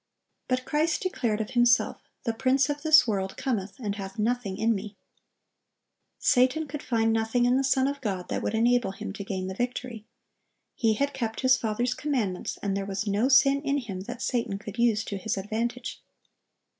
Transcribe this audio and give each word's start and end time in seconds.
But 0.47 0.65
Christ 0.65 1.03
declared 1.03 1.41
of 1.41 1.51
Himself, 1.51 2.01
"The 2.23 2.33
prince 2.33 2.71
of 2.71 2.81
this 2.81 3.05
world 3.05 3.37
cometh, 3.37 3.75
and 3.77 3.97
hath 3.97 4.17
nothing 4.17 4.57
in 4.57 4.73
Me."(1063) 4.73 4.95
Satan 6.17 6.67
could 6.67 6.81
find 6.81 7.13
nothing 7.13 7.45
in 7.45 7.55
the 7.55 7.63
Son 7.63 7.87
of 7.87 8.01
God 8.01 8.27
that 8.29 8.41
would 8.41 8.55
enable 8.55 8.93
him 8.93 9.13
to 9.13 9.23
gain 9.23 9.45
the 9.45 9.53
victory. 9.53 10.07
He 10.73 10.95
had 10.95 11.13
kept 11.13 11.41
His 11.41 11.55
Father's 11.55 11.93
commandments, 11.93 12.57
and 12.63 12.75
there 12.75 12.87
was 12.87 13.05
no 13.05 13.29
sin 13.29 13.61
in 13.61 13.77
Him 13.77 13.99
that 14.09 14.23
Satan 14.23 14.57
could 14.57 14.79
use 14.79 15.03
to 15.03 15.17
his 15.17 15.37
advantage. 15.37 16.01